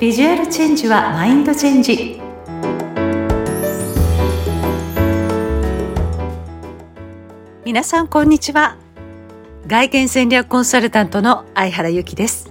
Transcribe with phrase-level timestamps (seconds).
[0.00, 2.18] ビジュアルチェンジはマインドチェンジ。
[7.66, 8.78] 皆さんこんにちは。
[9.66, 12.50] 外見戦略コンサルタントの相原由紀です。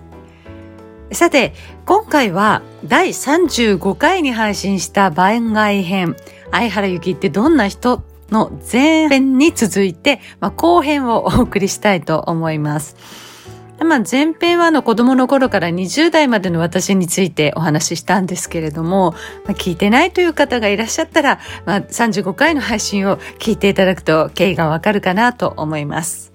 [1.12, 1.56] さて
[1.88, 6.16] 今回は第35回に配信した番外編。
[6.52, 12.96] 相原由紀ってどんな人の前編に続いて、まあ、後編をお送りしたいと思います。
[13.84, 19.11] まあ、前編はの子供の頃から20代までの私についてお話ししたんですけれども、
[19.46, 26.29] まあ、聞いてないという方がいらっしゃったら、まあ、35回の配信を聞いていただくと経緯がわかるかなと思います。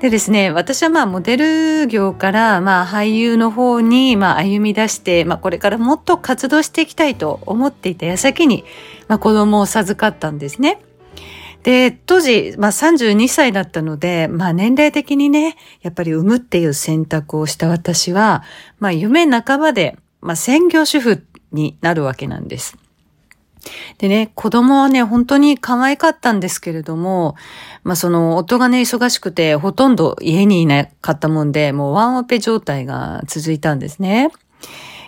[0.00, 8.64] でですね、私はまあモデル業からまあ俳優の方にまあ歩み出して、まあこれからもっと活動していきたいと思っていた矢先に、
[9.08, 10.83] まあ子供を授かったんですね。
[11.64, 18.44] で、当時、まあ32歳だったので、まあ年齢的にね、やっぱり産むっていう選択をした私は、
[18.78, 22.76] まあ夢半ばで、まあ専業主婦になるわけなんです。
[23.96, 27.34] でね、子供はね、本当に可愛かったんですけれども、
[27.82, 34.30] まあその夫がね、忙しくてほとんど家にいなかったもんで、もうワンオペ状態が続いたんですね。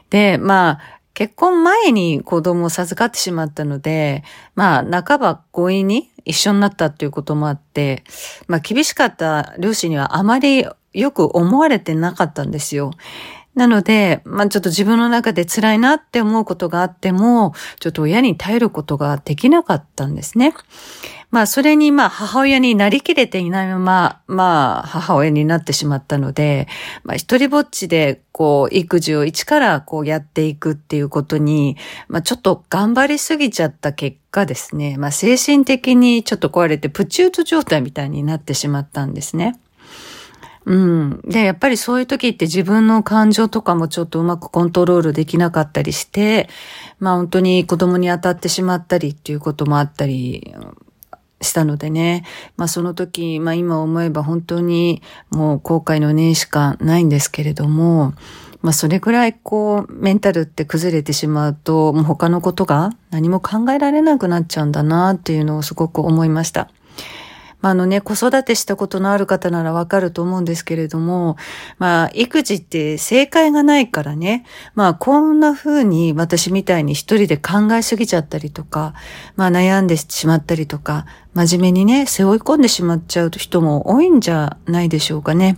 [0.08, 0.80] で、まあ、
[1.12, 4.22] 結婚前に子供を授かってしまったので、
[4.54, 8.04] まあ、半ば強引に一緒になったっていうこともあって、
[8.48, 12.90] まあ、厳しかった両親にはあまりよく思われてなかったんですよ。
[13.56, 20.54] なので、まあちょっと自分の中で辛いなって思うことがあっても、ちょっと親に耐えることができなかったんですね。
[21.30, 26.68] まあそれにまあ母親になりきれていないまま、まあ母親になってしまったので、
[27.02, 39.58] まあ一人ぼっちでこう育児を一からこうやっていくっていうことに、まあちょっと頑張りすぎちゃった結果ですね、まあ精神的にちょっと壊れてプチュート状態みたいになってしまったんですね。
[40.66, 41.20] うん。
[41.24, 46.48] で、やっぱりそういう時って自分の感情とかもちょっとうまくコントロールできなかったりして、
[46.98, 50.54] まあ本当に子供に当たってしまったりっていうこともあったり
[51.40, 52.24] したのでね。
[52.56, 58.14] まあその時、まあ今思えば本当にもう後悔の念しかないんですけれども、
[58.60, 66.70] まあそれぐらいこうメンタルって崩れてしまうと、もう他のことが何も考えられなくなっちゃうんだなっていうのをすごく思いました。
[67.66, 71.36] あ、あのね、子育てしたことのある方ならわかると思うんですけれども、
[71.78, 74.44] まあ、育児って正解がないからね、
[74.74, 78.94] まあ、こんな風に私みたいに一人で考えすぎちゃったりとか、
[79.36, 85.56] まあ、悩んでしまったりとか、真面目にね、背負い込んでしまっちゃう人も多いんじゃないでしょうかね。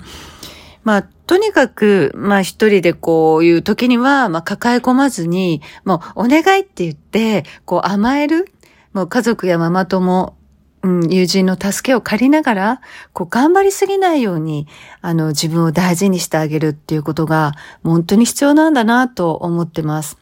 [0.84, 8.50] まあ、とにかく、まあ一人でこういう時には、まあ抱え込まずに、もうお願いって言って、こう甘える、
[8.94, 10.38] もう家族やママ友、
[10.83, 12.81] うん、友人の助けを借りながら、
[13.12, 14.66] こう頑張りすぎないように、
[15.00, 17.53] あの、自分を大事にしてあげるっていうことが、
[17.83, 20.19] 本当に必要なんだなと思ってます。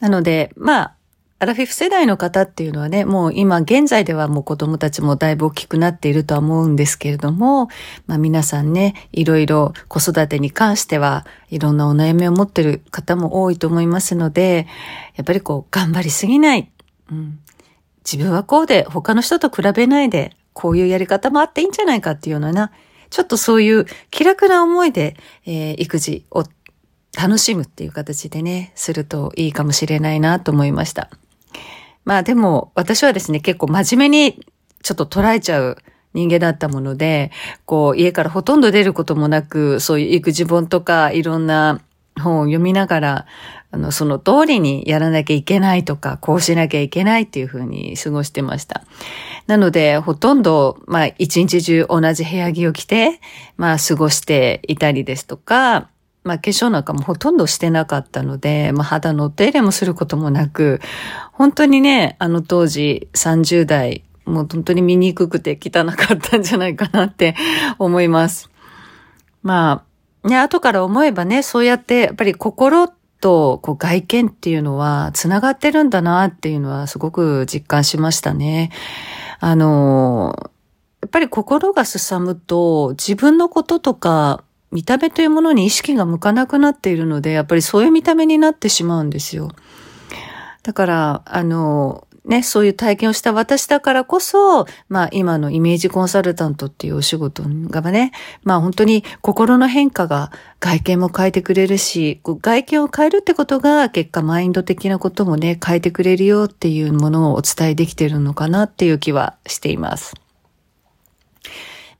[0.00, 0.96] なので、まあ、
[1.38, 7.68] アラフィフ世代の方っていうのはね、もう今現在ではもう子供たちもだいぶ大きくなっているとは思うんですけれども、
[8.06, 14.66] まあ皆さんね、いろいろ子育てに関してはいろんなお悩みを持っている方も多いと思いますので、
[15.16, 16.70] やっぱりこう頑張りすぎない。
[17.12, 17.38] うん、
[18.10, 22.70] 自分はこうで他の人と比べないで、こういうやり方もあっていいんじゃないかっていうような、
[23.10, 26.44] ちょっとそういう気楽な思いで、えー、育児を
[27.16, 31.10] 楽しむっていう形でね、するといいかもしれないなと思いました。
[32.04, 34.46] まあでも私はですね、結構真面目に
[34.82, 35.78] ちょっと捉えちゃう
[36.14, 37.32] 人間だったもので、
[37.64, 41.80] こう家からほとんど出ることもなく、そういう育児本とかいろんな
[42.20, 43.26] 本を読みながら、
[43.70, 48.82] あの、その通りにやらなきゃいけないとか、こうしなきゃいけないっていうふうに過ごしてました。
[49.46, 53.20] なので、ほとんど、まあ、一日中同じ部屋着を着て、
[53.56, 55.88] まあ、過ごしていたりですとか、
[56.24, 60.80] まあ、化粧なんかもほとんどしてなかったので、まあ、肌のお手入れもすることもなく、
[61.32, 67.36] 本当にね、あの当時30代、もう本当に醜くて汚かったんじゃないかなって
[67.78, 68.50] 思います。
[69.44, 69.85] まあ、
[70.26, 72.88] ね、後から思えばね、そうやってやっぱり心
[73.20, 78.70] とこう外見っていうのは繋がってるんだなっていうのはすごく実感しましたね。
[79.40, 80.50] あの、
[81.02, 84.42] やっぱり心がすさむと自分のこととか
[84.72, 89.50] 見た目というものに意識が向かなくなっているので、やっぱりそういう見た目になってしまうんですよ。
[90.62, 98.10] だから、あの、ね、そういう体験をした私だからこそ、まあ今のイメージコンサルタントっていうお仕事がね、
[98.42, 110.14] まあ本当に心の変化が外見も変えてくれるし、外見を変えるってことが結果マインド的なこともね、変えてくれるよっていうものをお伝えできてるのかなっていう気はしています。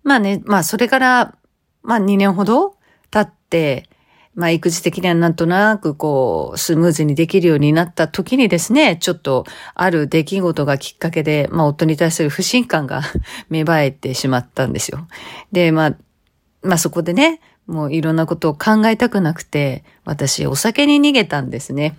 [0.02, 1.36] まあね、まあそれから、
[1.82, 2.76] まあ2年ほど
[3.12, 3.88] 経って、
[4.36, 9.44] まあ、育児的にはなんとなくこう、スムーズにできるようになった時にですね、ちょっと
[9.74, 13.00] ある出来事がきっかけで、まあ、夫に対する不信感が
[13.48, 15.08] 芽生えてしまったんですよ。
[15.52, 15.96] で、まあ、
[16.62, 21.96] まあそこでね、もういろんなことを考えたくなくて、私お酒に逃げたんですね。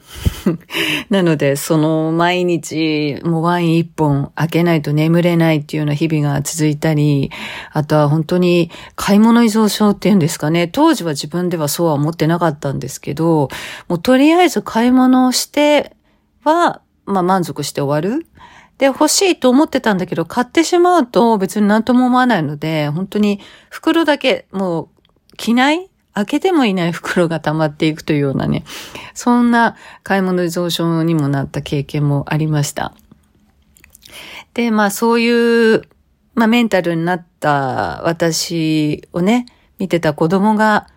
[1.11, 7.31] なので、その毎日、もうワイン一本開けないと眠れないっていうような日々が続いたり、
[7.73, 10.69] あとは本当に買い物依存症っていうんですかね。
[10.69, 13.49] 当時は自分ではそうは思ってなかったんですけど、
[13.89, 15.97] もうとりあえず買い物をして
[16.45, 18.25] は、まあ満足して終わる。
[18.77, 24.89] で、欲しいと思ってたんだけど、買ってしまうと別に何とも思わないので、本当に袋だけ、もう
[25.37, 25.89] 着ない？
[26.13, 28.63] 開けてもいない袋が溜まっていくというようなね、
[29.13, 32.95] そんな買い物依存症にもなった経験もありました。
[34.55, 35.83] で、まあそういう、
[36.33, 39.45] まあメンタルになった私をね、
[39.77, 40.87] 見てた子供が、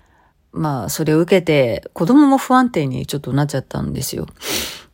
[0.53, 4.27] まあそれを受けて、子供も不安定にちょっとなっちゃったんですよ。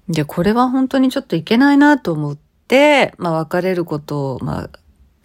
[0.08, 4.70] で、これは本当にちょっといけないなと思って、まあ別れることを、まあ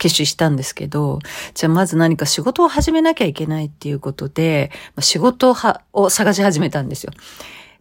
[0.01, 1.19] 決心したんですけど、
[1.53, 5.56] じゃあまず何か仕事を始めなきゃいけないっていうことで、仕事
[5.94, 7.13] を探し始めたんですよ。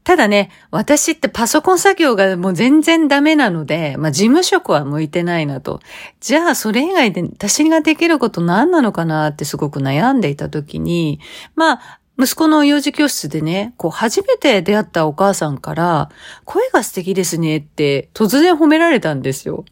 [0.04, 5.80] ただね、私ってパソコン作業がもう全然ダメなので、まあ事務職は向いてないなと。
[6.20, 11.20] じゃあそれ以外で私ができること何なのかなってすごく悩んでいた時に、
[11.54, 16.10] まあ息子の幼児教室でね、こう初めて出会ったお母さんから、
[16.44, 19.64] 声が素敵ですねって突然褒められたんですよ。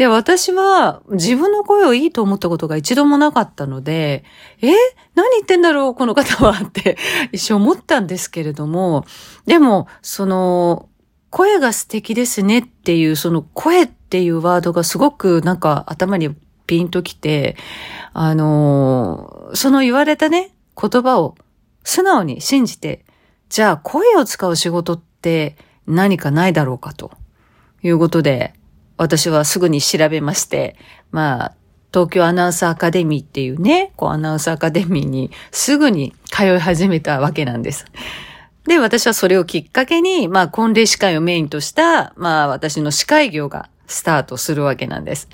[0.00, 4.24] で、私は自分の声をいいと思ったことが一度もなかったので、
[4.62, 4.68] え？
[5.14, 5.94] 何言ってんだろう？
[5.94, 6.96] この方はって
[7.32, 9.04] 一瞬思ったんですけれども、
[9.44, 10.88] でも、その、
[11.28, 16.34] 声が素敵ですねっていう、その声っていうワードがすごくなんか頭に
[16.66, 17.58] ピンときて、
[18.14, 21.34] あのその言われたね、言葉を
[21.84, 23.04] 素直に信じて、
[23.50, 27.10] じゃあ声を使う仕事って何かないだろうかと
[27.82, 28.54] いうことで、
[29.00, 30.76] 私はすぐに調べまして、
[31.10, 31.54] まあ、
[31.90, 37.86] 東京アナウンサーアカデミーっていうね、こうアナウンサーアカデミーにすぐに通い始めたわけなんです。
[38.66, 45.30] で、私はそれをきっかけに、まあ、婚礼司会をメインとした、まあ、私の司会業がスタートするわけなんです。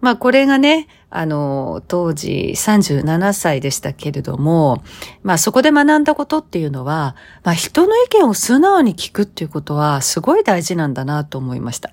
[0.00, 4.84] まあ、これがね、あの、当時37歳でしたけれども、
[5.24, 11.90] まあ、そこで学んだことっていうのは、まあ、人の意見を素直に聞くっていうことはすごい大事なんだなと思いました。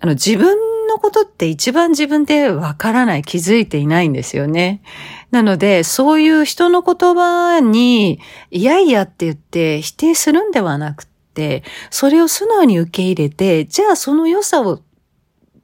[0.00, 0.56] あの、自分
[0.88, 4.82] のことって一番自分でわからない、気づいていないんですよね。
[5.30, 14.80] なので、そういう人の言葉に、いやいやって言って否定するんではなくて、それを素直に受け入れて、じゃあその良さを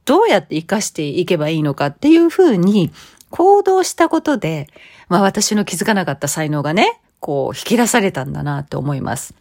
[0.04, 2.92] どうやって活かしていけばいいのかっていうふうに
[3.30, 4.68] 行動したことで、
[5.08, 9.34] まあ私の気づかなかった才能がね、こう引き出されたんだなと思います。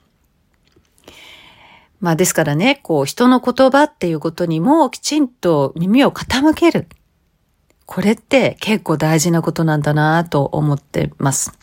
[2.04, 6.90] まあですからね、こう人の言葉っていうことにもきちんと耳を傾ける。
[7.86, 11.58] これって結構大事なことなんだなと思ってます。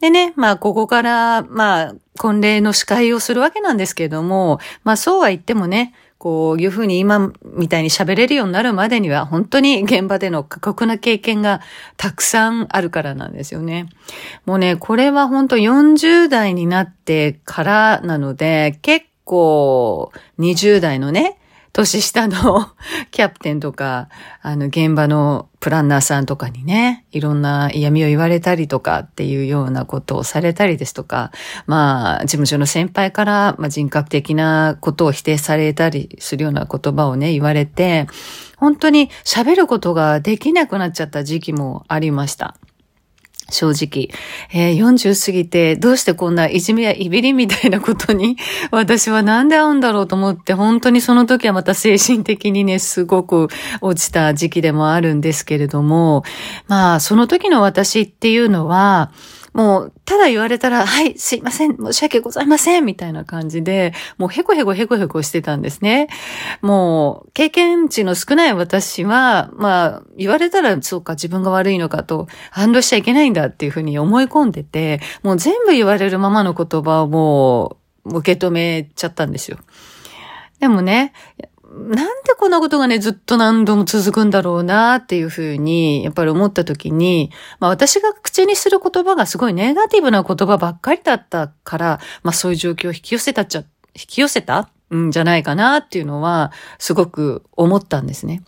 [0.00, 11.60] でね、まあここから、まあ婚礼の司会をするわけなんですけれども、まあそうは言ってもね、こういうふうに今みたいに喋れるようになるまでには本当に現場での過酷な経験が
[11.96, 13.88] たくさんあるからなんですよね。
[14.46, 21.38] もうね、これは本当40代になってからなので、結構20代のね、
[21.76, 22.70] 年下の
[23.12, 24.08] キャプテンとか、
[24.40, 31.32] あの、現場のプランナーさんとかにね、いろんな嫌味を言われたりとかっていうようなことをされたりですとか、
[31.66, 38.06] まあ、事務所の先輩から、まあ、人格的なことを否定されたりするような言葉をね、言われて、
[38.56, 42.56] 本当に喋ることができなくなっちゃった時期もありました。
[43.50, 44.10] 正直、
[44.52, 48.36] えー、40過ぎてどうしてこんないじめやいびりみたいなことに
[48.70, 53.48] 私はなんで会うんだろうと思って本当にその時はまた精神的にねすごく
[53.80, 56.24] 落ちた時期でもあるんですけれども。
[56.68, 59.10] まあその時の私っていうのは
[59.56, 66.08] もう、ただ言われたら、はい、すいません、申し訳ございません、みたいな感じで、もうヘコヘコヘコヘコしてたんですね。
[66.60, 79.56] もう、経験値の少ない私は、まあ、言われたら、そうか、自分が悪いのかと、反応しちゃいけないんだっていうふうに思い込んでて、もう全部言われるままの言葉をもう、受け止めちゃったんですよ。
[80.60, 81.14] でもね、
[81.68, 93.66] なんでこんなことがね、ずっと何度も続くんだろうなっていうふうに、やっぱり思った時に、まあ私が口にする言葉がすごいネガティブな言葉ばっかりだったから、まあそういう状況を引き寄せたっちゃ、引
[94.06, 98.42] き寄せたんじゃないかなっていうのは、すごく思ったんですね。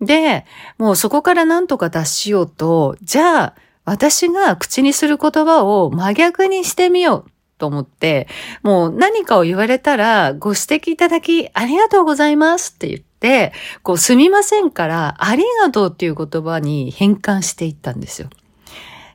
[0.00, 0.46] で、
[0.78, 8.28] もうそこから何とか脱しようと、じゃあ、私が口にする言葉を真逆にしてみようと思って、
[8.62, 18.28] もう何かを言われたらご指摘いただきありがとうございますって言って、こうすみませんからありがとうっていう言葉に変換していったんですよ。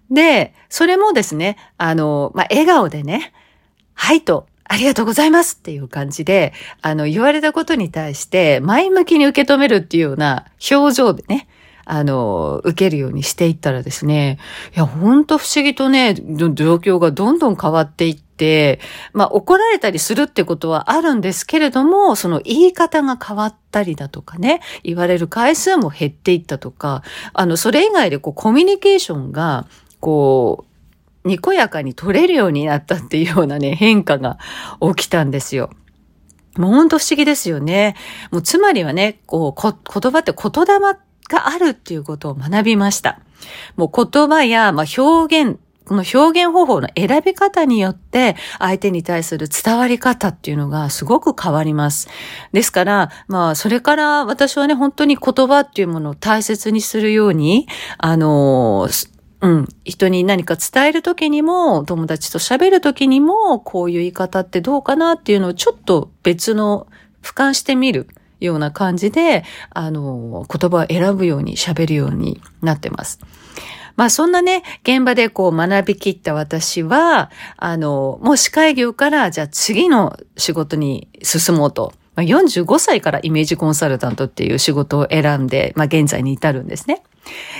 [0.09, 3.33] で、それもですね、あの、まあ、笑顔でね、
[3.93, 11.47] はいと、ありがとうございますっていう感じで、あの、言われたことに対して前向きに受け止めるっていうような表情でね、
[11.85, 14.37] あの、受けるようにしていったらですね、
[14.75, 18.30] いや、ほんと不思議とね、状況がどんどん変わっていって、
[19.13, 29.67] まあ、怒られたりするってことはあるんですけれども、その言い方が変わったりだとかね、言われる回数も減っていったとか、あの、それ以外でこう、コミュニケーションが、
[29.99, 30.65] こ
[31.23, 34.39] う、にこやかに取れるようになったっていうようなね、変化が
[34.95, 35.69] 起きたんですよ。
[36.57, 37.95] もうほんと不思議ですよね。
[38.31, 40.79] もうつまりはね、こう、こ言葉って言霊
[41.29, 43.19] があるっていうことを学びました。
[43.75, 52.07] もう言葉や、まあ、表現、この表現方法の選び方によって相手に対する伝わり方っていうのがすごく変わります。
[52.53, 58.89] ですから、まあ、それから私はね、本当に言葉っていうものを大切にするように、あの、
[59.41, 59.67] うん。
[59.83, 66.85] 人に何か伝えるときにも、友達と喋るときにも、こういう言い方ってどうかなっていうのをちょっと別の
[67.23, 68.07] 俯瞰してみる。
[68.41, 73.19] ような感じで、あの、言葉を選ぶように喋るようになってます。
[73.95, 81.93] まあそんなね、現場でこう学びきった私は、あの、もう司会業からじゃあ次の仕事に進もうと。
[82.15, 87.03] まあ、45歳からイメージコンサルタントっていう仕事を選んで、まあ現在に至るんですね。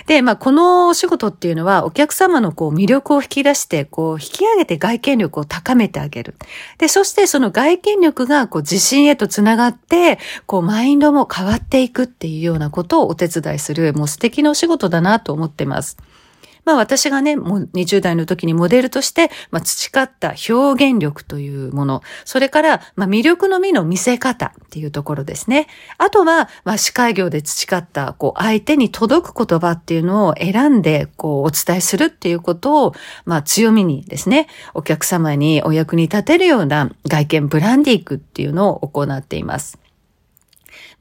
[0.08, 6.36] で、まあ、このお仕事っていうのは、お客様のこう魅力を引き出して、こう、引き上げて外見力を高めてあげる。
[6.79, 10.17] で、そしてその外見力が、こう、自信へとつながって、
[10.48, 15.98] こう、マインドも変わっていくっていうようなことをお手伝いする、もう素敵なお仕事だなと思ってます。
[16.65, 25.68] まあ私がね、もう20代の時にモデルとして、まあ培った表現力というもの、それから、まあ魅力のみの見せ方っていうところですね。
[25.98, 32.94] あとは、まあ司会業で培った、こう相手に届く言葉っていうのを選んで、こうお伝えするっていうことを、
[33.25, 39.81] まあ強みにですね、お客様にお役に立てるような外見ブランディングっていうのを行っています。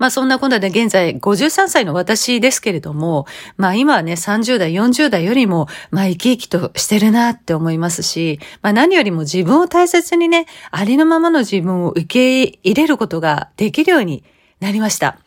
[0.00, 3.26] まあそんなことで現在53歳の私ですけれども、
[3.56, 14.24] まあ今はね30代、40代よりも、まあ生き生きとしてるなって思いますし、まあ何よりも自分を大切にね、ありのままの自分を受け入れることができるように
[14.58, 15.18] なりました。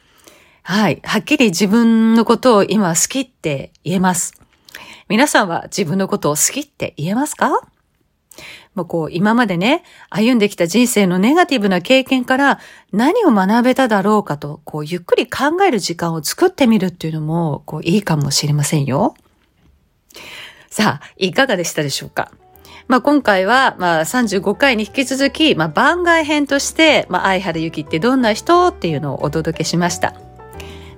[0.63, 1.01] はい。
[1.03, 4.33] はっきり自分のことを今好きって言えます。
[5.07, 7.61] 皆さんは自分のことを好きって言えますか？
[8.75, 12.59] もうこう、今までね、歩んできた人生のネガティブな経験から
[12.91, 19.15] 何を学べただろうかと、こう、ゆっくり考える時間を作ってみるっていうのも、こう、いいかもしれませんよ。
[20.69, 22.31] さあ、いかがでしたでしょうか？
[22.87, 28.69] まあ、今回は、まあ、35回に引き続き、まあ、番外編として、まあ、相原ゆきってどんな人？
[28.69, 30.15] っていうのをお届けしました。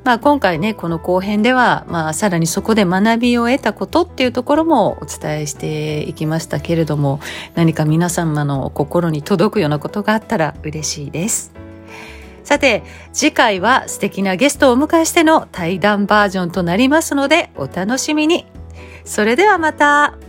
[0.06, 7.20] まあ、今回ねこの後編では、まあ、さらにそこで学びを得たことっていうところもお伝えしていきましたけれども
[7.56, 11.54] 何か皆様の心に届くようなことがあったら嬉しいです。
[12.44, 18.46] さて次回は素敵なゲストをお迎えしての対談バージョンとなりますのでお楽しみに。
[19.04, 20.20] それではまた。